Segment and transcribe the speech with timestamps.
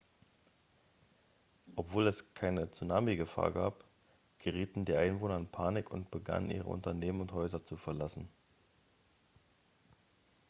[1.75, 3.83] obwohl es keine tsunami-gefahr gab
[4.39, 8.27] gerieten die einwohner in panik und begannen ihre unternehmen und häuser zu verlassen